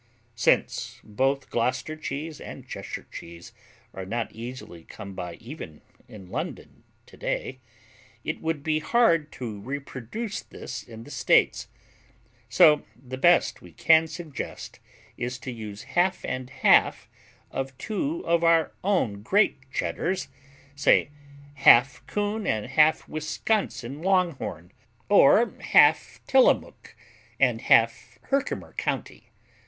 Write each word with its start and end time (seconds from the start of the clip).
Since 0.33 0.99
both 1.03 1.51
Gloucester 1.51 1.95
cheese 1.95 2.41
and 2.41 2.67
Cheshire 2.67 3.05
cheese 3.11 3.53
are 3.93 4.03
not 4.03 4.31
easily 4.31 4.83
come 4.85 5.13
by 5.13 5.35
even 5.35 5.81
in 6.07 6.31
London 6.31 6.83
today, 7.05 7.59
it 8.23 8.41
would 8.41 8.63
be 8.63 8.79
hard 8.79 9.31
to 9.33 9.59
reproduce 9.59 10.41
this 10.41 10.81
in 10.81 11.03
the 11.03 11.11
States. 11.11 11.67
So 12.49 12.81
the 12.95 13.19
best 13.19 13.61
we 13.61 13.73
can 13.73 14.07
suggest 14.07 14.79
is 15.17 15.37
to 15.37 15.51
use 15.51 15.83
half 15.83 16.25
and 16.25 16.49
half 16.49 17.07
of 17.51 17.77
two 17.77 18.25
of 18.25 18.43
our 18.43 18.71
own 18.83 19.21
great 19.21 19.71
Cheddars, 19.71 20.29
say 20.75 21.11
half 21.57 22.03
Coon 22.07 22.47
and 22.47 22.65
half 22.65 23.07
Wisconsin 23.07 24.01
Longhorn, 24.01 24.71
or 25.09 25.53
half 25.61 26.21
Tillamook 26.25 26.95
and 27.39 27.61
half 27.61 28.17
Herkimer 28.23 28.73
County. 28.73 29.29